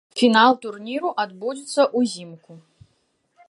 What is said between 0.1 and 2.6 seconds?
Фінал турніру адбудзецца ўзімку.